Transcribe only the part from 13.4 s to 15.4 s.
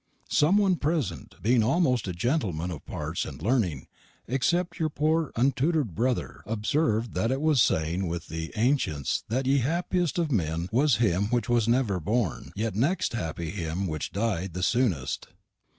him wich died the soonest.